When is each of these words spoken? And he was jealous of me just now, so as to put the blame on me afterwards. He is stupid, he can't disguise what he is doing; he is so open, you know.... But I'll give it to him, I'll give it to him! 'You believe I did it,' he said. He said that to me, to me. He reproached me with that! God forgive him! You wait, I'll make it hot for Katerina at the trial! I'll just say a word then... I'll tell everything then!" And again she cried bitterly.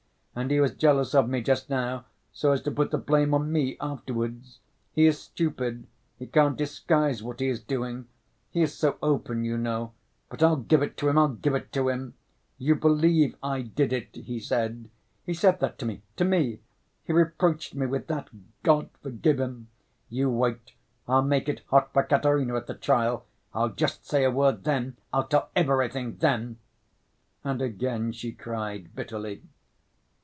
And 0.33 0.49
he 0.49 0.61
was 0.61 0.73
jealous 0.73 1.13
of 1.13 1.27
me 1.27 1.41
just 1.41 1.69
now, 1.69 2.05
so 2.31 2.53
as 2.53 2.61
to 2.61 2.71
put 2.71 2.91
the 2.91 2.97
blame 2.97 3.33
on 3.33 3.51
me 3.51 3.75
afterwards. 3.81 4.59
He 4.93 5.05
is 5.05 5.19
stupid, 5.19 5.87
he 6.17 6.25
can't 6.25 6.55
disguise 6.55 7.21
what 7.21 7.41
he 7.41 7.49
is 7.49 7.61
doing; 7.61 8.07
he 8.49 8.61
is 8.61 8.73
so 8.73 8.97
open, 9.03 9.43
you 9.43 9.57
know.... 9.57 9.91
But 10.29 10.41
I'll 10.41 10.55
give 10.55 10.81
it 10.81 10.95
to 10.97 11.09
him, 11.09 11.17
I'll 11.17 11.27
give 11.33 11.53
it 11.53 11.73
to 11.73 11.89
him! 11.89 12.13
'You 12.57 12.75
believe 12.75 13.35
I 13.43 13.61
did 13.63 13.91
it,' 13.91 14.15
he 14.23 14.39
said. 14.39 14.89
He 15.25 15.33
said 15.33 15.59
that 15.59 15.77
to 15.79 15.85
me, 15.85 16.01
to 16.15 16.23
me. 16.23 16.61
He 17.03 17.11
reproached 17.11 17.75
me 17.75 17.85
with 17.85 18.07
that! 18.07 18.29
God 18.63 18.89
forgive 19.03 19.37
him! 19.37 19.67
You 20.07 20.29
wait, 20.29 20.71
I'll 21.09 21.23
make 21.23 21.49
it 21.49 21.61
hot 21.67 21.91
for 21.91 22.03
Katerina 22.03 22.55
at 22.55 22.67
the 22.67 22.73
trial! 22.75 23.25
I'll 23.53 23.67
just 23.73 24.05
say 24.07 24.23
a 24.23 24.31
word 24.31 24.63
then... 24.63 24.95
I'll 25.11 25.27
tell 25.27 25.49
everything 25.57 26.15
then!" 26.19 26.57
And 27.43 27.61
again 27.61 28.13
she 28.13 28.31
cried 28.31 28.95
bitterly. 28.95 29.43